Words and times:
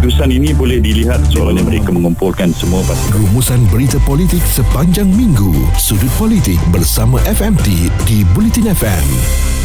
keputusan 0.00 0.32
ini 0.32 0.56
boleh 0.56 0.80
dilihat 0.80 1.20
seolah 1.28 1.60
mereka 1.60 1.92
mengumpulkan 1.92 2.56
semua 2.56 2.80
pasukan. 2.88 3.20
Rumusan 3.20 3.60
berita 3.68 4.00
politik 4.08 4.40
sepanjang 4.48 5.04
minggu. 5.12 5.52
Sudut 5.76 6.08
politik 6.16 6.56
bersama 6.72 7.20
FMT 7.28 7.92
di 8.08 8.24
Bulletin 8.32 8.72
FM 8.72 9.59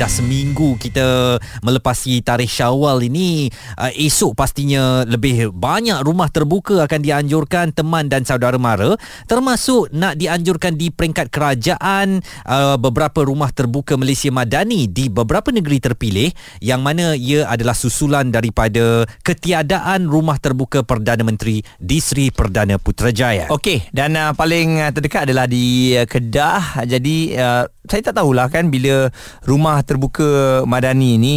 dah 0.00 0.08
seminggu 0.08 0.80
kita 0.80 1.36
melepasi 1.60 2.24
tarikh 2.24 2.48
Syawal 2.48 3.04
ini 3.04 3.52
uh, 3.76 3.92
esok 3.92 4.32
pastinya 4.32 5.04
lebih 5.04 5.52
banyak 5.52 6.00
rumah 6.00 6.32
terbuka 6.32 6.88
akan 6.88 7.04
dianjurkan 7.04 7.76
teman 7.76 8.08
dan 8.08 8.24
saudara 8.24 8.56
mara 8.56 8.96
termasuk 9.28 9.92
nak 9.92 10.16
dianjurkan 10.16 10.80
di 10.80 10.88
peringkat 10.88 11.28
kerajaan 11.28 12.24
uh, 12.48 12.80
beberapa 12.80 13.28
rumah 13.28 13.52
terbuka 13.52 14.00
Malaysia 14.00 14.32
Madani 14.32 14.88
di 14.88 15.12
beberapa 15.12 15.52
negeri 15.52 15.76
terpilih 15.84 16.32
yang 16.64 16.80
mana 16.80 17.12
ia 17.12 17.44
adalah 17.44 17.76
susulan 17.76 18.32
daripada 18.32 19.04
ketiadaan 19.20 20.08
rumah 20.08 20.40
terbuka 20.40 20.80
Perdana 20.80 21.28
Menteri 21.28 21.60
di 21.76 22.00
Sri 22.00 22.32
Perdana 22.32 22.80
Putrajaya. 22.80 23.52
Okey 23.52 23.92
dan 23.92 24.16
uh, 24.16 24.32
paling 24.32 24.80
uh, 24.80 24.88
terdekat 24.96 25.28
adalah 25.28 25.44
di 25.44 25.92
uh, 25.92 26.08
Kedah 26.08 26.88
jadi 26.88 27.16
uh, 27.36 27.64
saya 27.84 28.06
tak 28.06 28.22
tahulah 28.22 28.46
kan 28.46 28.70
bila 28.70 29.10
rumah 29.44 29.82
terbuka 29.90 30.62
madani 30.70 31.18
ni 31.18 31.36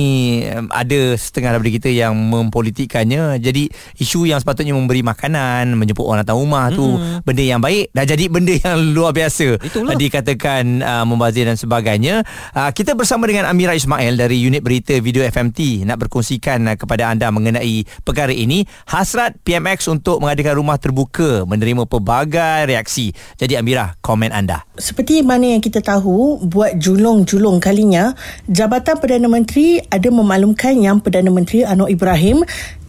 ada 0.69 1.17
setengah 1.17 1.57
daripada 1.57 1.73
kita 1.73 1.89
yang 1.89 2.13
mempolitikkannya 2.13 3.41
jadi 3.41 3.73
isu 3.97 4.29
yang 4.29 4.37
sepatutnya 4.37 4.77
memberi 4.77 5.01
makanan 5.01 5.73
menjemput 5.73 6.05
orang 6.05 6.21
datang 6.21 6.37
rumah 6.37 6.69
hmm. 6.69 6.77
tu 6.77 6.85
benda 7.25 7.41
yang 7.41 7.57
baik 7.57 7.89
dah 7.97 8.05
jadi 8.05 8.29
benda 8.29 8.53
yang 8.53 8.77
luar 8.95 9.15
biasa. 9.15 9.57
Itulah. 9.57 9.95
dikatakan 9.97 10.83
uh, 10.83 11.05
membazir 11.07 11.47
dan 11.47 11.55
sebagainya. 11.55 12.21
Uh, 12.51 12.69
kita 12.75 12.93
bersama 12.93 13.25
dengan 13.25 13.47
Amira 13.47 13.73
Ismail 13.73 14.19
dari 14.19 14.37
unit 14.43 14.59
berita 14.61 14.93
video 14.99 15.23
FMT 15.23 15.87
nak 15.87 15.97
berkongsikan 16.03 16.69
uh, 16.69 16.75
kepada 16.75 17.09
anda 17.09 17.31
mengenai 17.33 17.87
perkara 18.03 18.35
ini. 18.35 18.67
Hasrat 18.89 19.39
PMX 19.41 19.89
untuk 19.89 20.19
mengadakan 20.19 20.59
rumah 20.59 20.77
terbuka 20.77 21.47
menerima 21.47 21.87
pelbagai 21.89 22.69
reaksi. 22.69 23.15
Jadi 23.39 23.57
Amira 23.57 23.95
komen 24.03 24.29
anda. 24.29 24.67
Seperti 24.75 25.23
mana 25.23 25.55
yang 25.55 25.61
kita 25.63 25.79
tahu 25.79 26.43
buat 26.43 26.75
julung-julung 26.77 27.63
kalinya 27.63 28.13
Jabatan 28.49 28.99
Perdana 28.99 29.27
Menteri 29.31 29.79
ada 29.87 30.09
memaklumkan 30.11 30.75
yang 30.77 30.99
Perdana 30.99 31.31
Menteri 31.31 31.63
Anwar 31.63 31.89
Ibrahim 31.89 32.43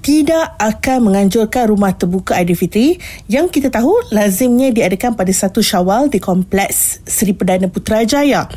tidak 0.04 0.52
akan 0.60 1.08
menganjurkan 1.08 1.72
rumah 1.72 1.96
terbuka 1.96 2.36
Aidilfitri 2.36 3.00
yang 3.24 3.48
kita 3.48 3.72
tahu 3.72 4.12
lazimnya 4.12 4.68
diadakan 4.68 5.16
pada 5.16 5.32
satu 5.32 5.64
Syawal 5.64 6.12
di 6.12 6.20
Kompleks 6.20 7.00
Seri 7.08 7.32
Perdana 7.32 7.72
Putrajaya. 7.72 8.52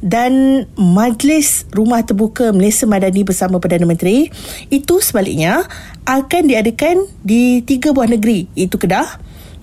Dan 0.00 0.64
Majlis 0.80 1.68
Rumah 1.68 2.00
Terbuka 2.00 2.48
Malaysia 2.56 2.88
Madani 2.88 3.28
bersama 3.28 3.60
Perdana 3.60 3.84
Menteri 3.84 4.32
itu 4.72 4.96
sebaliknya 5.04 5.68
akan 6.08 6.42
diadakan 6.48 7.04
di 7.20 7.60
tiga 7.60 7.92
buah 7.92 8.08
negeri 8.08 8.48
iaitu 8.56 8.80
Kedah, 8.80 9.20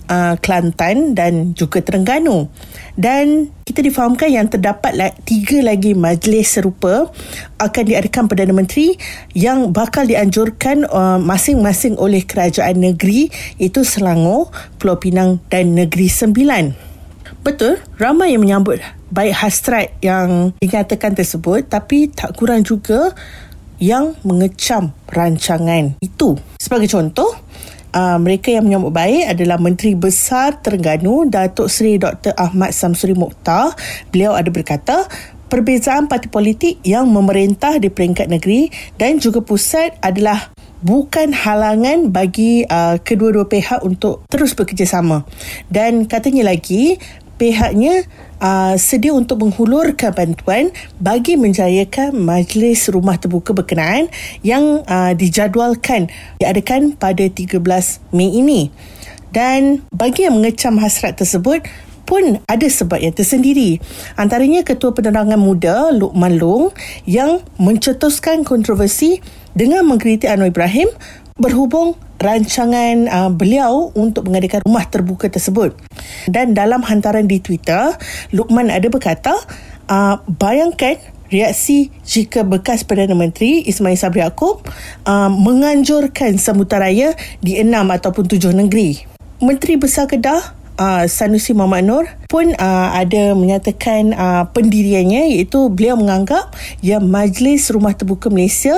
uh, 0.08 0.34
Kelantan 0.40 1.12
dan 1.16 1.52
juga 1.56 1.80
Terengganu. 1.80 2.48
Dan 2.94 3.50
kita 3.66 3.82
difahamkan 3.82 4.30
yang 4.30 4.46
terdapat 4.46 4.94
tiga 5.26 5.64
lagi 5.64 5.96
majlis 5.96 6.58
serupa 6.58 7.10
akan 7.58 7.82
diadakan 7.84 8.30
Perdana 8.30 8.54
Menteri 8.54 8.94
yang 9.34 9.74
bakal 9.74 10.06
dianjurkan 10.06 10.86
uh, 10.86 11.18
masing-masing 11.18 11.98
oleh 11.98 12.22
kerajaan 12.22 12.80
negeri 12.80 13.32
iaitu 13.58 13.82
Selangor, 13.82 14.52
Pulau 14.78 15.00
Pinang 15.00 15.42
dan 15.50 15.74
Negeri 15.74 16.06
Sembilan. 16.06 16.94
Betul, 17.44 17.76
ramai 18.00 18.32
yang 18.32 18.40
menyambut 18.40 18.80
baik 19.12 19.36
hasrat 19.36 19.94
yang 20.00 20.56
dinyatakan 20.58 21.14
tersebut 21.14 21.68
tapi 21.68 22.10
tak 22.10 22.34
kurang 22.34 22.66
juga 22.66 23.12
yang 23.78 24.16
mengecam 24.26 24.94
rancangan 25.10 25.98
itu. 26.00 26.38
Sebagai 26.58 26.88
contoh, 26.90 27.30
uh, 27.94 28.18
mereka 28.18 28.50
yang 28.50 28.66
menyambut 28.66 28.90
baik 28.90 29.38
adalah 29.38 29.56
Menteri 29.62 29.94
Besar 29.94 30.58
Terengganu 30.58 31.30
Datuk 31.30 31.70
Seri 31.70 31.96
Dr. 31.96 32.34
Ahmad 32.34 32.74
Samsuri 32.74 33.14
Mokhtar. 33.14 33.72
Beliau 34.10 34.34
ada 34.34 34.50
berkata, 34.50 35.06
perbezaan 35.46 36.10
parti 36.10 36.26
politik 36.26 36.82
yang 36.82 37.06
memerintah 37.06 37.78
di 37.78 37.88
peringkat 37.88 38.26
negeri 38.26 38.68
dan 38.98 39.22
juga 39.22 39.38
pusat 39.38 39.94
adalah 40.02 40.50
bukan 40.84 41.32
halangan 41.32 42.12
bagi 42.12 42.66
uh, 42.68 43.00
kedua-dua 43.00 43.48
pihak 43.48 43.80
untuk 43.80 44.26
terus 44.28 44.52
bekerjasama. 44.52 45.24
Dan 45.72 46.04
katanya 46.04 46.52
lagi, 46.52 47.00
pihaknya 47.36 48.06
uh, 48.38 48.74
sedia 48.78 49.14
untuk 49.14 49.42
menghulurkan 49.42 50.14
bantuan 50.14 50.70
bagi 51.02 51.34
menjayakan 51.34 52.14
majlis 52.14 52.88
rumah 52.90 53.18
terbuka 53.18 53.52
berkenaan 53.52 54.10
yang 54.46 54.82
uh, 54.86 55.12
dijadualkan 55.12 56.10
diadakan 56.38 56.94
pada 56.94 57.26
13 57.26 57.58
Mei 58.14 58.30
ini. 58.38 58.70
Dan 59.34 59.82
bagi 59.90 60.30
yang 60.30 60.38
mengecam 60.38 60.78
hasrat 60.78 61.18
tersebut, 61.18 61.66
pun 62.04 62.38
ada 62.44 62.68
sebab 62.68 63.00
yang 63.00 63.16
tersendiri. 63.16 63.80
Antaranya 64.14 64.62
Ketua 64.62 64.92
Penerangan 64.92 65.40
Muda 65.40 65.90
Luqman 65.90 66.36
Long 66.36 66.70
yang 67.08 67.40
mencetuskan 67.56 68.44
kontroversi 68.44 69.24
dengan 69.56 69.88
mengkritik 69.88 70.28
Anwar 70.28 70.52
Ibrahim 70.52 70.92
berhubung 71.40 71.98
rancangan 72.24 72.96
uh, 73.12 73.30
beliau 73.30 73.92
untuk 73.92 74.24
mengadakan 74.24 74.64
rumah 74.64 74.88
terbuka 74.88 75.28
tersebut. 75.28 75.76
Dan 76.24 76.56
dalam 76.56 76.80
hantaran 76.80 77.28
di 77.28 77.44
Twitter, 77.44 77.92
Luqman 78.32 78.72
ada 78.72 78.88
berkata, 78.88 79.36
uh, 79.92 80.16
bayangkan 80.24 80.96
reaksi 81.28 81.92
jika 82.06 82.46
bekas 82.46 82.86
Perdana 82.86 83.12
Menteri 83.12 83.64
Ismail 83.66 83.98
Sabri 83.98 84.24
Yaakob 84.24 84.64
uh, 85.04 85.28
menganjurkan 85.28 86.40
semutaraya 86.40 87.12
di 87.44 87.60
enam 87.60 87.90
ataupun 87.92 88.24
tujuh 88.24 88.56
negeri. 88.56 89.04
Menteri 89.44 89.76
Besar 89.76 90.08
Kedah 90.08 90.64
Uh, 90.74 91.06
Sanusi 91.06 91.54
Muhammad 91.54 91.86
Nur 91.86 92.04
pun 92.26 92.50
uh, 92.50 92.90
ada 92.98 93.30
menyatakan 93.38 94.10
uh, 94.10 94.50
pendiriannya 94.50 95.30
iaitu 95.30 95.70
beliau 95.70 95.94
menganggap 95.94 96.50
yang 96.82 97.06
Majlis 97.06 97.70
Rumah 97.70 97.94
Terbuka 97.94 98.26
Malaysia 98.26 98.74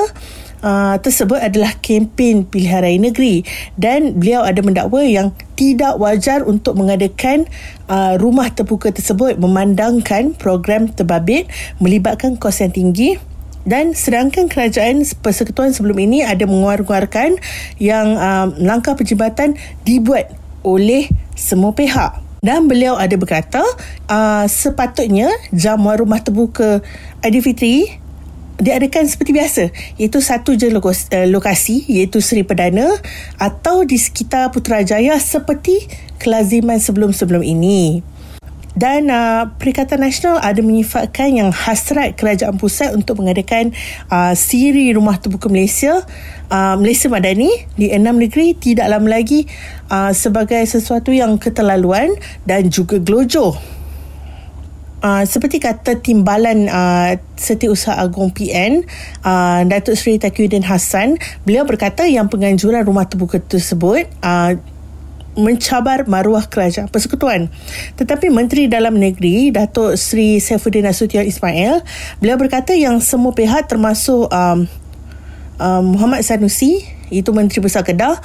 uh, 0.66 0.98
tersebut 0.98 1.38
adalah 1.38 1.78
kempen 1.78 2.42
pilihan 2.42 2.82
raya 2.82 2.98
negeri. 2.98 3.46
Dan 3.78 4.18
beliau 4.18 4.42
ada 4.42 4.58
mendakwa 4.66 5.06
yang 5.06 5.30
tidak 5.54 5.96
wajar 6.02 6.42
untuk 6.42 6.74
mengadakan 6.74 7.46
uh, 7.86 8.18
rumah 8.18 8.50
terbuka 8.50 8.90
tersebut 8.90 9.38
memandangkan 9.38 10.34
program 10.34 10.90
terbabit 10.90 11.46
melibatkan 11.78 12.34
kos 12.34 12.60
yang 12.60 12.74
tinggi 12.74 13.16
dan 13.66 13.98
sedangkan 13.98 14.46
kerajaan 14.46 15.02
persekutuan 15.22 15.74
sebelum 15.74 15.98
ini 15.98 16.22
ada 16.22 16.46
mengeluarkan 16.46 17.38
yang 17.82 18.14
uh, 18.14 18.46
langkah 18.62 18.94
perjibatan 18.94 19.58
dibuat 19.82 20.30
oleh 20.62 21.10
semua 21.34 21.74
pihak. 21.74 22.22
Dan 22.46 22.70
beliau 22.70 22.94
ada 22.94 23.18
berkata 23.18 23.66
uh, 24.06 24.46
sepatutnya 24.46 25.26
jamuan 25.50 25.98
rumah 25.98 26.22
terbuka 26.22 26.78
Aidilfitri 27.18 28.05
diadakan 28.56 29.04
seperti 29.08 29.30
biasa 29.36 29.62
iaitu 30.00 30.18
satu 30.24 30.56
je 30.56 30.72
eh, 30.72 31.26
lokasi 31.28 31.84
iaitu 31.88 32.24
Seri 32.24 32.42
Perdana 32.42 32.88
atau 33.36 33.84
di 33.84 34.00
sekitar 34.00 34.52
Putrajaya 34.52 35.16
seperti 35.20 35.86
kelaziman 36.16 36.80
sebelum-sebelum 36.80 37.44
ini. 37.44 38.00
Dan 38.76 39.08
uh, 39.08 39.56
Perikatan 39.56 40.04
Nasional 40.04 40.36
ada 40.44 40.60
menyifatkan 40.60 41.32
yang 41.32 41.48
hasrat 41.48 42.12
kerajaan 42.12 42.60
pusat 42.60 42.92
untuk 42.92 43.24
mengadakan 43.24 43.72
uh, 44.12 44.36
siri 44.36 44.92
rumah 44.92 45.16
terbuka 45.16 45.48
Malaysia 45.48 46.04
uh, 46.52 46.76
Malaysia 46.76 47.08
Madani 47.08 47.48
di 47.72 47.88
enam 47.88 48.20
negeri 48.20 48.52
tidak 48.52 48.92
lama 48.92 49.08
lagi 49.08 49.48
uh, 49.88 50.12
sebagai 50.12 50.60
sesuatu 50.68 51.08
yang 51.08 51.40
keterlaluan 51.40 52.12
dan 52.44 52.68
juga 52.68 53.00
gelojoh. 53.00 53.75
Uh, 55.06 55.22
seperti 55.22 55.62
kata 55.62 56.02
timbalan 56.02 56.66
uh, 56.66 57.14
Setiausaha 57.38 57.94
Agung 57.94 58.34
PN 58.34 58.82
uh, 59.22 59.62
Datuk 59.62 59.94
Seri 59.94 60.18
Taqiyuddin 60.18 60.66
Hassan 60.66 61.14
beliau 61.46 61.62
berkata 61.62 62.10
yang 62.10 62.26
penganjuran 62.26 62.82
rumah 62.82 63.06
terbuka 63.06 63.38
tersebut 63.38 64.10
uh, 64.26 64.58
mencabar 65.38 66.10
maruah 66.10 66.50
kerajaan 66.50 66.90
persekutuan. 66.90 67.54
Tetapi 67.94 68.34
Menteri 68.34 68.66
Dalam 68.66 68.98
Negeri 68.98 69.54
Datuk 69.54 69.94
Seri 69.94 70.42
Saifuddin 70.42 70.82
Nasution 70.82 71.22
Ismail 71.22 71.86
beliau 72.18 72.34
berkata 72.34 72.74
yang 72.74 72.98
semua 72.98 73.30
pihak 73.30 73.70
termasuk 73.70 74.26
um, 74.26 74.66
um, 75.62 75.82
Muhammad 75.86 76.26
Sanusi 76.26 76.82
itu 77.14 77.30
Menteri 77.30 77.62
Besar 77.62 77.86
Kedah 77.86 78.18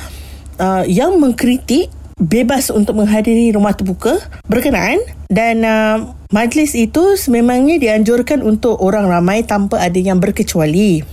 uh, 0.57 0.83
yang 0.89 1.13
mengkritik 1.21 1.93
bebas 2.17 2.73
untuk 2.73 2.97
menghadiri 2.97 3.53
rumah 3.53 3.77
terbuka 3.77 4.17
berkenaan 4.49 4.97
dan 5.29 5.61
uh, 5.61 6.20
majlis 6.31 6.73
itu 6.79 7.19
sememangnya 7.19 7.77
dianjurkan 7.77 8.39
untuk 8.41 8.79
orang 8.79 9.05
ramai 9.11 9.43
tanpa 9.43 9.83
ada 9.83 9.99
yang 9.99 10.17
berkecuali. 10.17 11.03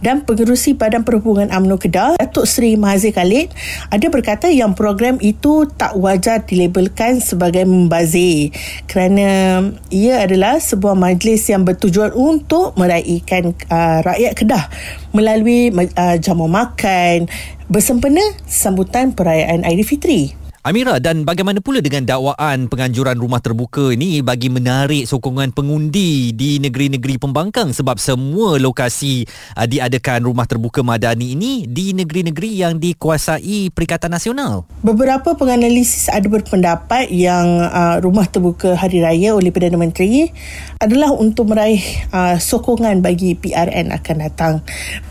dan 0.00 0.24
pengerusi 0.24 0.76
Badan 0.76 1.04
Perhubungan 1.04 1.52
UMNO 1.52 1.76
Kedah 1.76 2.16
Datuk 2.16 2.48
Seri 2.48 2.76
Mahathir 2.76 3.12
Khalid 3.12 3.52
ada 3.92 4.06
berkata 4.08 4.48
yang 4.48 4.72
program 4.72 5.20
itu 5.20 5.68
tak 5.76 5.92
wajar 5.96 6.44
dilabelkan 6.44 7.20
sebagai 7.20 7.68
membazir 7.68 8.52
kerana 8.88 9.60
ia 9.92 10.24
adalah 10.24 10.56
sebuah 10.56 10.96
majlis 10.96 11.52
yang 11.52 11.68
bertujuan 11.68 12.16
untuk 12.16 12.72
meraihkan 12.80 13.52
uh, 13.68 14.00
rakyat 14.00 14.32
Kedah 14.36 14.64
melalui 15.12 15.68
uh, 15.72 16.16
jamu 16.16 16.48
makan 16.48 17.28
bersempena 17.68 18.24
sambutan 18.48 19.12
perayaan 19.12 19.68
Aidilfitri. 19.68 20.49
Amira 20.60 21.00
dan 21.00 21.24
bagaimana 21.24 21.64
pula 21.64 21.80
dengan 21.80 22.04
dakwaan 22.04 22.68
penganjuran 22.68 23.16
rumah 23.16 23.40
terbuka 23.40 23.96
ini 23.96 24.20
bagi 24.20 24.52
menarik 24.52 25.08
sokongan 25.08 25.56
pengundi 25.56 26.36
di 26.36 26.60
negeri-negeri 26.60 27.16
pembangkang 27.16 27.72
sebab 27.72 27.96
semua 27.96 28.60
lokasi 28.60 29.24
uh, 29.56 29.64
diadakan 29.64 30.28
rumah 30.28 30.44
terbuka 30.44 30.84
madani 30.84 31.32
ini 31.32 31.64
di 31.64 31.96
negeri-negeri 31.96 32.60
yang 32.60 32.76
dikuasai 32.76 33.72
Perikatan 33.72 34.12
Nasional. 34.12 34.68
Beberapa 34.84 35.32
penganalisis 35.32 36.12
ada 36.12 36.28
berpendapat 36.28 37.08
yang 37.08 37.64
uh, 37.64 37.96
rumah 38.04 38.28
terbuka 38.28 38.76
hari 38.76 39.00
raya 39.00 39.32
oleh 39.32 39.48
Perdana 39.48 39.80
Menteri 39.80 40.28
adalah 40.76 41.16
untuk 41.16 41.56
meraih 41.56 41.80
uh, 42.12 42.36
sokongan 42.36 43.00
bagi 43.00 43.32
PRN 43.32 43.96
akan 43.96 44.16
datang. 44.28 44.54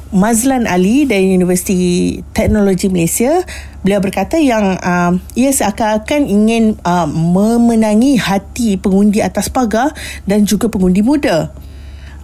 Mazlan 0.10 0.66
Ali 0.66 1.06
dari 1.06 1.38
Universiti 1.38 2.18
Teknologi 2.34 2.90
Malaysia 2.90 3.46
beliau 3.86 4.02
berkata 4.02 4.42
yang 4.42 4.74
uh, 4.82 5.14
ia 5.38 5.54
seakan-akan 5.54 6.26
ingin 6.26 6.74
uh, 6.82 7.06
memenangi 7.06 8.18
hati 8.18 8.82
pengundi 8.82 9.22
atas 9.22 9.54
pagar 9.54 9.94
dan 10.26 10.50
juga 10.50 10.66
pengundi 10.66 11.06
muda. 11.06 11.54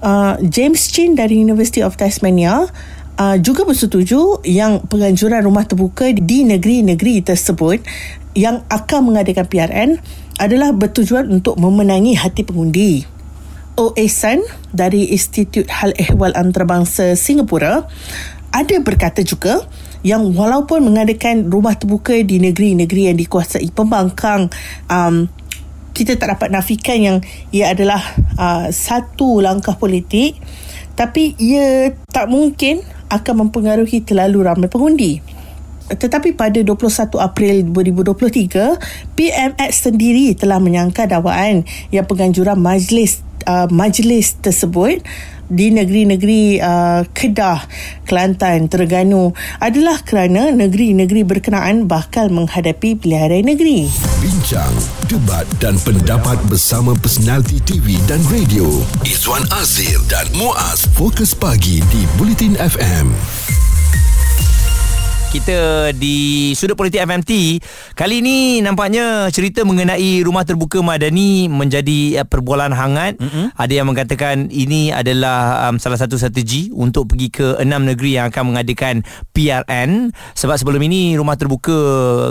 Uh, 0.01 0.33
James 0.49 0.81
Chin 0.89 1.13
dari 1.13 1.37
University 1.37 1.85
of 1.85 1.93
Tasmania 1.93 2.65
uh, 3.21 3.37
juga 3.37 3.61
bersetuju 3.69 4.41
yang 4.41 4.81
penganjuran 4.89 5.45
rumah 5.45 5.69
terbuka 5.69 6.09
di 6.09 6.41
negeri-negeri 6.41 7.21
tersebut 7.21 7.85
yang 8.33 8.65
akan 8.67 9.13
mengadakan 9.13 9.45
PRN 9.45 9.89
adalah 10.41 10.75
bertujuan 10.75 11.29
untuk 11.31 11.55
memenangi 11.55 12.17
hati 12.17 12.43
pengundi. 12.43 13.14
Oesan 13.75 14.43
dari 14.71 15.11
Institut 15.11 15.67
Hal 15.67 15.91
Ehwal 15.99 16.35
Antarabangsa 16.35 17.13
Singapura. 17.19 17.87
Ada 18.55 18.79
berkata 18.79 19.19
juga 19.23 19.63
yang 20.05 20.31
walaupun 20.31 20.85
mengadakan 20.85 21.49
rumah 21.49 21.75
terbuka 21.75 22.13
di 22.21 22.37
negeri-negeri 22.37 23.09
yang 23.09 23.17
dikuasai 23.17 23.67
pembangkang 23.73 24.53
um, 24.85 25.25
kita 25.95 26.19
tak 26.19 26.37
dapat 26.37 26.53
nafikan 26.53 26.99
yang 27.01 27.17
ia 27.49 27.71
adalah 27.73 28.03
uh, 28.37 28.67
satu 28.69 29.41
langkah 29.41 29.73
politik 29.79 30.37
tapi 30.93 31.33
ia 31.41 31.95
tak 32.11 32.29
mungkin 32.29 32.85
akan 33.09 33.49
mempengaruhi 33.49 34.05
terlalu 34.05 34.45
ramai 34.45 34.69
pengundi 34.69 35.23
tetapi 35.91 36.33
pada 36.33 36.57
21 36.65 37.13
April 37.21 37.55
2023 37.69 39.13
PMX 39.13 39.71
sendiri 39.85 40.33
telah 40.33 40.57
menyangka 40.57 41.05
dakwaan 41.05 41.61
yang 41.93 42.09
penganjuran 42.09 42.57
majlis 42.57 43.21
uh, 43.45 43.69
majlis 43.69 44.37
tersebut 44.41 45.05
di 45.45 45.69
negeri-negeri 45.69 46.57
uh, 46.57 47.05
Kedah, 47.13 47.69
Kelantan, 48.09 48.65
Terengganu 48.65 49.29
adalah 49.61 50.01
kerana 50.01 50.49
negeri-negeri 50.49 51.21
berkenaan 51.21 51.85
bakal 51.85 52.33
menghadapi 52.33 52.97
pilihan 52.97 53.45
negeri. 53.45 53.85
Bincang, 54.25 54.73
debat 55.05 55.45
dan 55.61 55.77
pendapat 55.85 56.41
bersama 56.49 56.97
personaliti 56.97 57.61
TV 57.61 58.01
dan 58.09 58.25
radio. 58.33 58.65
Izwan 59.05 59.45
Azir 59.53 60.01
dan 60.09 60.25
Muaz 60.33 60.89
Fokus 60.97 61.37
Pagi 61.37 61.77
di 61.93 62.01
Bulletin 62.17 62.57
FM 62.57 63.13
kita 65.35 65.91
di 65.91 66.55
Sudut 66.55 66.79
Politik 66.79 67.03
FMT 67.03 67.59
Kali 67.95 68.23
ini 68.23 68.63
nampaknya 68.63 69.27
cerita 69.35 69.67
mengenai 69.67 70.23
rumah 70.23 70.47
terbuka 70.47 70.79
Madani 70.79 71.51
menjadi 71.51 72.23
uh, 72.23 72.27
perbualan 72.27 72.71
hangat. 72.71 73.19
Mm-hmm. 73.19 73.45
Ada 73.55 73.73
yang 73.75 73.87
mengatakan 73.87 74.35
ini 74.47 74.95
adalah 74.95 75.67
um, 75.67 75.75
salah 75.75 75.99
satu 75.99 76.15
strategi 76.15 76.71
untuk 76.71 77.11
pergi 77.11 77.27
ke 77.27 77.47
enam 77.59 77.83
negeri 77.83 78.15
yang 78.15 78.31
akan 78.31 78.55
mengadakan 78.55 79.03
PRN 79.35 80.15
Sebab 80.35 80.55
sebelum 80.55 80.79
ini 80.87 81.19
rumah 81.19 81.35
terbuka 81.35 81.75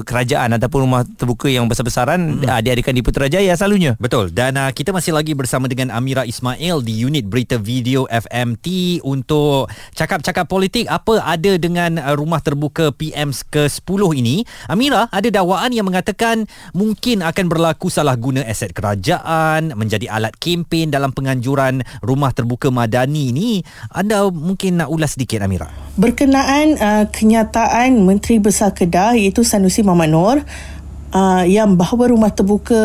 kerajaan 0.04 0.56
ataupun 0.56 0.80
rumah 0.88 1.04
terbuka 1.04 1.52
yang 1.52 1.68
besar-besaran 1.68 2.40
mm-hmm. 2.40 2.48
uh, 2.48 2.60
diadakan 2.64 2.94
di 2.96 3.02
Putrajaya 3.04 3.52
selalunya. 3.52 4.00
Betul. 4.00 4.32
Dan 4.32 4.56
uh, 4.56 4.72
kita 4.72 4.96
masih 4.96 5.12
lagi 5.12 5.36
bersama 5.36 5.68
dengan 5.68 5.92
Amira 5.92 6.24
Ismail 6.24 6.80
di 6.80 7.04
unit 7.04 7.28
berita 7.28 7.60
video 7.60 8.08
FMT 8.08 9.00
untuk 9.04 9.68
cakap-cakap 9.92 10.48
politik. 10.48 10.88
Apa 10.88 11.20
ada 11.20 11.60
dengan 11.60 12.00
uh, 12.00 12.16
rumah 12.16 12.40
terbuka 12.40 12.93
PM 12.94 13.34
ke-10 13.34 14.00
ini, 14.14 14.46
Amira 14.70 15.10
ada 15.10 15.28
dakwaan 15.28 15.74
yang 15.74 15.84
mengatakan 15.84 16.46
mungkin 16.72 17.26
akan 17.26 17.46
berlaku 17.50 17.90
salah 17.90 18.14
guna 18.14 18.46
aset 18.46 18.70
kerajaan 18.70 19.74
menjadi 19.74 20.08
alat 20.08 20.38
kempen 20.38 20.94
dalam 20.94 21.10
penganjuran 21.10 21.82
rumah 22.00 22.30
terbuka 22.30 22.70
madani 22.70 23.34
ini. 23.34 23.50
Anda 23.90 24.30
mungkin 24.30 24.80
nak 24.80 24.88
ulas 24.94 25.18
sedikit 25.18 25.42
Amira. 25.42 25.68
Berkenaan 25.98 26.78
uh, 26.78 27.04
kenyataan 27.10 28.06
Menteri 28.06 28.38
Besar 28.38 28.72
Kedah 28.72 29.18
iaitu 29.18 29.42
Sanusi 29.42 29.82
Muhammad 29.82 30.10
Noor 30.14 30.36
uh, 31.14 31.44
yang 31.46 31.78
bahawa 31.78 32.10
rumah 32.10 32.34
terbuka 32.34 32.82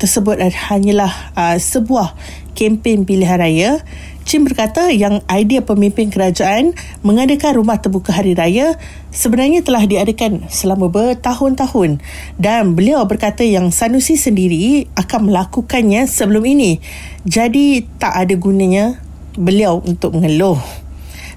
tersebut 0.00 0.40
hanyalah 0.40 1.12
uh, 1.36 1.56
sebuah 1.60 2.16
kempen 2.56 3.04
pilihan 3.04 3.36
raya 3.36 3.84
Chin 4.26 4.42
berkata 4.42 4.90
yang 4.90 5.22
idea 5.30 5.62
pemimpin 5.62 6.10
kerajaan 6.10 6.74
mengadakan 7.06 7.62
rumah 7.62 7.78
terbuka 7.78 8.10
hari 8.10 8.34
raya 8.34 8.74
sebenarnya 9.14 9.62
telah 9.62 9.86
diadakan 9.86 10.50
selama 10.50 10.90
bertahun-tahun 10.90 12.02
dan 12.34 12.74
beliau 12.74 13.06
berkata 13.06 13.46
yang 13.46 13.70
Sanusi 13.70 14.18
sendiri 14.18 14.90
akan 14.98 15.30
melakukannya 15.30 16.10
sebelum 16.10 16.42
ini. 16.42 16.82
Jadi 17.22 17.86
tak 18.02 18.18
ada 18.18 18.34
gunanya 18.34 18.98
beliau 19.38 19.78
untuk 19.86 20.18
mengeluh. 20.18 20.58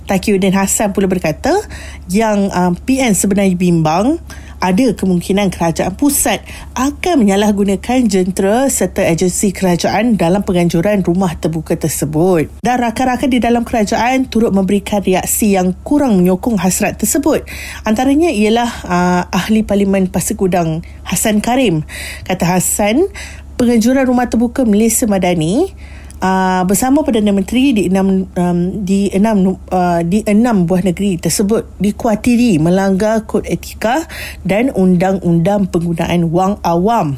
Takiuddin 0.09 0.57
Hassan 0.57 0.89
pula 0.89 1.05
berkata 1.05 1.53
yang 2.09 2.49
um, 2.49 2.73
PN 2.73 3.13
sebenarnya 3.13 3.53
bimbang 3.53 4.17
ada 4.59 4.91
kemungkinan 4.91 5.51
kerajaan 5.51 5.95
pusat 5.95 6.43
akan 6.75 7.23
menyalahgunakan 7.23 8.05
jentera 8.07 8.67
serta 8.67 9.07
agensi 9.07 9.55
kerajaan 9.55 10.19
dalam 10.19 10.43
penganjuran 10.43 11.03
rumah 11.03 11.35
terbuka 11.39 11.79
tersebut. 11.79 12.51
Dan 12.59 12.83
rakan-rakan 12.83 13.31
di 13.31 13.39
dalam 13.39 13.63
kerajaan 13.63 14.27
turut 14.27 14.51
memberikan 14.51 14.99
reaksi 14.99 15.55
yang 15.55 15.75
kurang 15.87 16.19
menyokong 16.19 16.59
hasrat 16.59 16.99
tersebut. 16.99 17.47
Antaranya 17.87 18.29
ialah 18.29 18.71
uh, 18.85 19.23
ahli 19.31 19.63
Parlimen 19.63 20.11
Pasir 20.11 20.35
Gudang 20.35 20.83
Hassan 21.07 21.39
Karim. 21.39 21.87
Kata 22.27 22.59
Hassan, 22.59 23.07
penganjuran 23.59 24.07
rumah 24.07 24.27
terbuka 24.27 24.67
Malaysia 24.67 25.07
Madani 25.07 25.71
uh, 26.19 26.61
bersama 26.67 27.01
Perdana 27.03 27.31
Menteri 27.31 27.71
di 27.75 27.83
enam 27.87 28.27
um, 28.27 28.59
di 28.83 29.09
enam 29.11 29.55
uh, 29.55 30.01
di 30.03 30.23
enam 30.23 30.67
buah 30.67 30.83
negeri 30.85 31.19
tersebut 31.19 31.65
dikuatiri 31.79 32.59
melanggar 32.59 33.23
kod 33.25 33.47
etika 33.47 34.05
dan 34.43 34.71
undang-undang 34.75 35.67
penggunaan 35.71 36.29
wang 36.29 36.59
awam. 36.63 37.17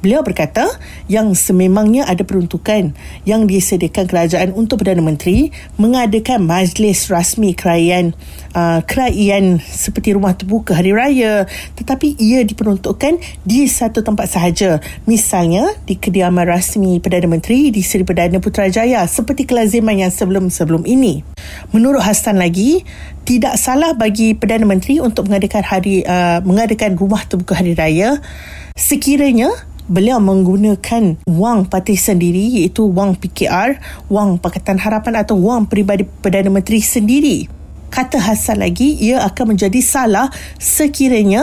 Beliau 0.00 0.24
berkata 0.24 0.66
yang 1.06 1.32
sememangnya 1.36 2.06
ada 2.06 2.22
peruntukan 2.24 2.94
yang 3.28 3.44
disediakan 3.44 4.06
kerajaan 4.06 4.50
untuk 4.56 4.82
Perdana 4.82 5.04
Menteri 5.04 5.52
mengadakan 5.76 6.44
majlis 6.46 7.10
rasmi 7.12 7.52
kerajaan 7.54 8.16
uh, 8.54 8.80
kerajaan 8.84 9.60
seperti 9.60 10.16
rumah 10.16 10.34
terbuka 10.34 10.78
hari 10.78 10.94
raya 10.94 11.44
tetapi 11.76 12.16
ia 12.18 12.42
diperuntukkan 12.46 13.20
di 13.44 13.66
satu 13.66 14.00
tempat 14.02 14.30
sahaja 14.30 14.80
misalnya 15.04 15.66
di 15.84 15.98
kediaman 15.98 16.46
rasmi 16.46 16.98
Perdana 17.02 17.28
Menteri 17.30 17.68
di 17.74 17.82
Seri 17.84 18.02
Perdana 18.02 18.40
Putrajaya 18.40 19.04
seperti 19.04 19.46
kelaziman 19.46 19.96
yang 19.98 20.12
sebelum-sebelum 20.12 20.86
ini. 20.86 21.22
Menurut 21.74 22.02
Hassan 22.02 22.38
lagi, 22.38 22.82
tidak 23.24 23.60
salah 23.60 23.94
bagi 23.94 24.34
Perdana 24.34 24.66
Menteri 24.66 24.98
untuk 24.98 25.28
mengadakan 25.30 25.62
hari 25.62 26.02
uh, 26.02 26.42
mengadakan 26.42 26.98
rumah 26.98 27.22
terbuka 27.28 27.58
hari 27.58 27.76
raya 27.76 28.18
sekiranya 28.74 29.52
beliau 29.90 30.22
menggunakan 30.22 31.18
wang 31.26 31.66
parti 31.66 31.98
sendiri 31.98 32.62
iaitu 32.62 32.86
wang 32.86 33.18
PKR, 33.18 33.82
wang 34.06 34.38
Pakatan 34.38 34.78
Harapan 34.78 35.26
atau 35.26 35.34
wang 35.34 35.66
peribadi 35.66 36.06
Perdana 36.06 36.46
Menteri 36.46 36.78
sendiri. 36.78 37.50
Kata 37.90 38.22
Hassan 38.22 38.62
lagi, 38.62 38.94
ia 39.02 39.18
akan 39.26 39.58
menjadi 39.58 39.82
salah 39.82 40.30
sekiranya 40.62 41.42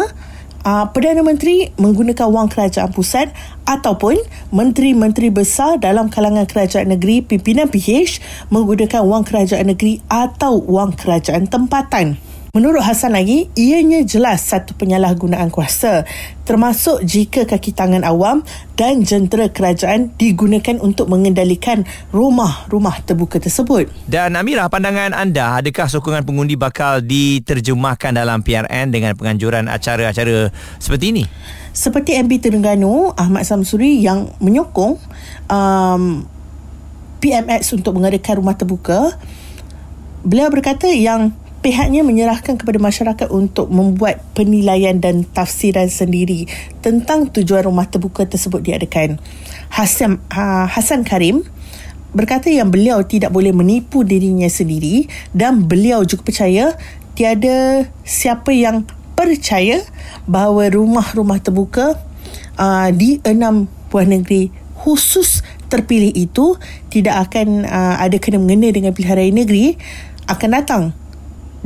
uh, 0.67 0.85
Perdana 0.91 1.23
Menteri 1.23 1.71
menggunakan 1.79 2.27
wang 2.27 2.51
kerajaan 2.51 2.91
pusat 2.91 3.31
ataupun 3.63 4.19
menteri-menteri 4.51 5.31
besar 5.31 5.79
dalam 5.79 6.11
kalangan 6.11 6.43
kerajaan 6.43 6.91
negeri 6.91 7.23
pimpinan 7.23 7.71
PH 7.71 8.19
menggunakan 8.51 9.07
wang 9.07 9.23
kerajaan 9.23 9.71
negeri 9.71 10.03
atau 10.11 10.59
wang 10.67 10.91
kerajaan 10.91 11.47
tempatan. 11.47 12.26
Menurut 12.57 12.81
Hassan 12.81 13.13
lagi, 13.13 13.53
ianya 13.53 14.01
jelas 14.01 14.49
satu 14.49 14.73
penyalahgunaan 14.73 15.53
kuasa 15.53 16.09
termasuk 16.41 17.05
jika 17.05 17.45
kaki 17.45 17.69
tangan 17.69 18.01
awam 18.01 18.41
dan 18.73 19.05
jentera 19.05 19.45
kerajaan 19.45 20.09
digunakan 20.17 20.81
untuk 20.81 21.05
mengendalikan 21.05 21.85
rumah-rumah 22.09 23.05
terbuka 23.05 23.37
tersebut. 23.37 23.93
Dan 24.09 24.33
Amira, 24.33 24.65
pandangan 24.73 25.13
anda 25.13 25.61
adakah 25.61 25.85
sokongan 25.85 26.25
pengundi 26.25 26.57
bakal 26.57 27.05
diterjemahkan 27.05 28.17
dalam 28.17 28.41
PRN 28.41 28.89
dengan 28.89 29.13
penganjuran 29.13 29.69
acara-acara 29.69 30.49
seperti 30.81 31.13
ini? 31.13 31.23
Seperti 31.77 32.17
MP 32.17 32.41
Terengganu 32.41 33.13
Ahmad 33.13 33.45
Samsuri 33.45 34.01
yang 34.01 34.33
menyokong 34.41 34.97
um, 35.45 36.25
PMX 37.21 37.77
untuk 37.77 38.01
mengadakan 38.01 38.41
rumah 38.41 38.57
terbuka, 38.57 39.13
beliau 40.25 40.49
berkata 40.49 40.89
yang 40.89 41.37
pihaknya 41.61 42.05
menyerahkan 42.05 42.55
kepada 42.55 42.77
masyarakat 42.77 43.27
untuk 43.33 43.67
membuat 43.73 44.21
penilaian 44.37 44.97
dan 45.01 45.25
tafsiran 45.25 45.89
sendiri 45.89 46.45
tentang 46.79 47.27
tujuan 47.33 47.65
rumah 47.65 47.89
terbuka 47.89 48.23
tersebut 48.29 48.61
diadakan. 48.61 49.17
Hasan, 49.73 50.21
uh, 50.31 50.65
Hasan 50.69 51.03
Karim 51.03 51.43
berkata 52.15 52.47
yang 52.47 52.71
beliau 52.71 53.03
tidak 53.03 53.33
boleh 53.35 53.51
menipu 53.51 54.01
dirinya 54.01 54.47
sendiri 54.47 55.11
dan 55.35 55.67
beliau 55.67 56.07
juga 56.07 56.23
percaya 56.23 56.73
tiada 57.17 57.89
siapa 58.05 58.53
yang 58.53 58.87
percaya 59.17 59.81
bahawa 60.29 60.69
rumah-rumah 60.69 61.41
terbuka 61.41 61.97
uh, 62.55 62.89
di 62.93 63.17
enam 63.25 63.65
buah 63.89 64.05
negeri 64.05 64.53
khusus 64.77 65.41
terpilih 65.67 66.13
itu 66.13 66.55
tidak 66.93 67.27
akan 67.27 67.65
uh, 67.65 67.97
ada 67.99 68.15
kena 68.21 68.39
mengena 68.39 68.69
dengan 68.71 68.93
pilihan 68.93 69.17
raya 69.17 69.33
negeri 69.33 69.75
akan 70.29 70.49
datang 70.53 70.83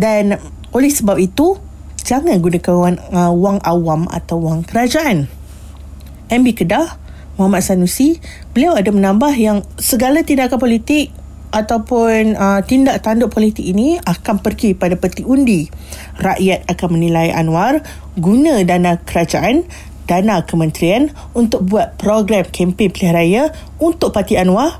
dan 0.02 0.42
oleh 0.74 0.90
sebab 0.90 1.22
itu 1.22 1.62
jangan 2.02 2.42
gunakan 2.42 2.74
wang, 2.74 2.98
uh, 3.14 3.30
wang 3.38 3.62
awam 3.62 4.10
atau 4.10 4.42
wang 4.42 4.66
kerajaan. 4.66 5.30
MB 6.34 6.48
Kedah 6.58 6.98
Muhammad 7.38 7.62
Sanusi 7.62 8.18
beliau 8.58 8.74
ada 8.74 8.90
menambah 8.90 9.30
yang 9.38 9.62
segala 9.78 10.26
tindakan 10.26 10.58
politik 10.58 11.14
ataupun 11.52 12.40
uh, 12.40 12.64
tindak 12.64 13.04
tanduk 13.04 13.30
politik 13.30 13.68
ini 13.68 14.00
akan 14.00 14.40
pergi 14.40 14.74
pada 14.74 14.96
peti 14.98 15.22
undi. 15.22 15.68
Rakyat 16.18 16.66
akan 16.66 16.88
menilai 16.98 17.30
Anwar 17.36 17.84
guna 18.16 18.64
dana 18.64 18.98
kerajaan 18.98 19.68
dana 20.08 20.44
kementerian 20.48 21.12
untuk 21.36 21.68
buat 21.68 22.00
program 22.00 22.48
kempen 22.50 22.90
pilihan 22.90 23.14
raya 23.14 23.44
untuk 23.78 24.16
parti 24.16 24.40
Anwar 24.40 24.80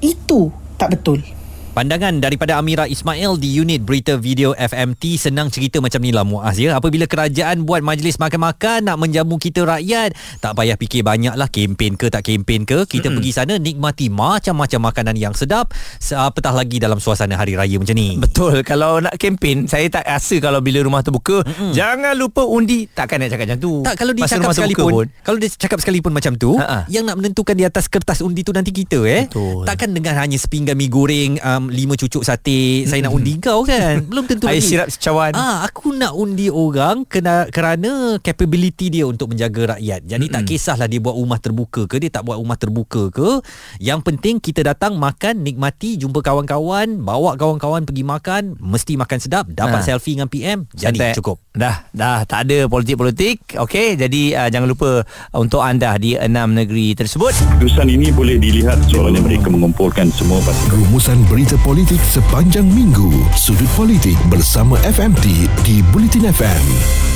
itu 0.00 0.54
tak 0.78 0.94
betul. 0.98 1.33
Pandangan 1.74 2.22
daripada 2.22 2.54
Amira 2.54 2.86
Ismail 2.86 3.34
di 3.34 3.50
unit 3.50 3.82
berita 3.82 4.14
video 4.14 4.54
FMT 4.54 5.18
senang 5.18 5.50
cerita 5.50 5.82
macam 5.82 6.06
ni 6.06 6.14
lah 6.14 6.22
Muaz 6.22 6.54
ya. 6.54 6.78
Apabila 6.78 7.02
kerajaan 7.02 7.66
buat 7.66 7.82
majlis 7.82 8.22
makan-makan 8.22 8.86
nak 8.86 8.94
menjamu 8.94 9.42
kita 9.42 9.66
rakyat, 9.66 10.14
tak 10.38 10.54
payah 10.54 10.78
fikir 10.78 11.02
banyak 11.02 11.34
lah 11.34 11.50
kempen 11.50 11.98
ke 11.98 12.14
tak 12.14 12.30
kempen 12.30 12.62
ke. 12.62 12.86
Kita 12.86 13.10
pergi 13.10 13.34
sana 13.34 13.58
nikmati 13.58 14.06
macam-macam 14.06 14.86
makanan 14.86 15.18
yang 15.18 15.34
sedap 15.34 15.74
apatah 16.14 16.54
lagi 16.54 16.78
dalam 16.78 17.02
suasana 17.02 17.34
hari 17.34 17.58
raya 17.58 17.74
macam 17.74 17.98
ni. 17.98 18.22
Betul. 18.22 18.62
Kalau 18.62 19.02
nak 19.02 19.18
kempen, 19.18 19.66
saya 19.66 19.90
tak 19.90 20.06
rasa 20.06 20.38
kalau 20.38 20.62
bila 20.62 20.78
rumah 20.78 21.02
terbuka, 21.02 21.42
Mm-mm. 21.42 21.74
jangan 21.74 22.14
lupa 22.14 22.46
undi. 22.46 22.86
Takkan 22.86 23.18
nak 23.18 23.34
cakap 23.34 23.50
macam 23.50 23.58
tu. 23.58 23.72
Tak, 23.82 23.94
kalau 23.98 24.12
dia 24.14 24.22
Masa 24.22 24.38
cakap 24.38 24.54
sekalipun, 24.54 24.90
pun. 24.94 25.06
kalau 25.26 25.38
dia 25.42 25.50
cakap 25.50 25.78
sekalipun 25.82 26.12
macam 26.14 26.38
tu, 26.38 26.54
Ha-ha. 26.54 26.86
yang 26.86 27.02
nak 27.02 27.18
menentukan 27.18 27.58
di 27.58 27.66
atas 27.66 27.90
kertas 27.90 28.22
undi 28.22 28.46
tu 28.46 28.54
nanti 28.54 28.70
kita 28.70 29.02
eh. 29.02 29.26
Betul. 29.26 29.66
Takkan 29.66 29.90
dengan 29.90 30.14
hanya 30.22 30.38
sepinggan 30.38 30.78
mi 30.78 30.86
goreng 30.86 31.42
um, 31.42 31.63
lima 31.68 31.94
cucuk 31.94 32.24
sate 32.24 32.84
saya 32.88 33.04
nak 33.04 33.14
undi 33.14 33.36
kau 33.38 33.62
kan? 33.62 34.02
Belum 34.10 34.24
tentu 34.24 34.48
air 34.48 34.58
lagi. 34.58 34.68
sirap 34.68 34.88
secawan. 34.88 35.32
Ah 35.36 35.64
aku 35.64 35.92
nak 35.94 36.16
undi 36.16 36.48
orang 36.48 37.04
kena 37.04 37.48
kerana 37.52 38.16
capability 38.20 38.90
dia 38.90 39.04
untuk 39.04 39.32
menjaga 39.32 39.76
rakyat. 39.76 40.04
Jadi 40.04 40.26
Mm-mm. 40.28 40.36
tak 40.36 40.42
kisahlah 40.48 40.88
dia 40.88 41.00
buat 41.00 41.16
rumah 41.16 41.38
terbuka 41.40 41.86
ke 41.88 41.96
dia 42.00 42.10
tak 42.10 42.24
buat 42.24 42.38
rumah 42.40 42.58
terbuka 42.58 43.10
ke. 43.10 43.40
Yang 43.80 44.00
penting 44.04 44.34
kita 44.40 44.64
datang 44.64 44.96
makan 44.96 45.44
nikmati 45.44 45.96
jumpa 46.00 46.20
kawan-kawan 46.24 47.00
bawa 47.00 47.36
kawan-kawan 47.36 47.84
pergi 47.84 48.04
makan. 48.06 48.42
Mesti 48.60 48.94
makan 48.96 49.18
sedap 49.20 49.44
dapat 49.50 49.80
ha. 49.80 49.86
selfie 49.86 50.16
dengan 50.16 50.28
PM 50.30 50.68
jadi 50.72 50.96
Santai. 50.96 51.16
cukup. 51.16 51.36
Dah 51.54 51.86
dah. 51.94 52.24
Tak 52.24 52.48
ada 52.48 52.66
politik-politik. 52.66 53.58
Okey 53.60 53.94
jadi 53.98 54.22
uh, 54.44 54.48
jangan 54.50 54.68
lupa 54.68 55.04
uh, 55.04 55.38
untuk 55.40 55.60
anda 55.60 55.94
di 56.00 56.16
enam 56.18 56.52
negeri 56.54 56.94
tersebut. 56.96 57.34
Keputusan 57.34 57.88
ini 57.90 58.10
boleh 58.10 58.38
dilihat 58.38 58.80
soalnya 58.88 59.20
mereka 59.20 59.50
mengumpulkan 59.50 60.10
semua 60.14 60.40
pasukan 60.42 60.84
rumusan 60.84 61.18
berita 61.26 61.53
politik 61.62 61.62
politik 61.62 62.02
sepanjang 62.02 62.66
minggu. 62.66 63.12
Sudut 63.38 63.70
politik 63.78 64.18
bersama 64.26 64.74
FMT 64.82 65.46
di 65.62 65.84
Bulletin 65.94 66.26
FM. 66.32 67.13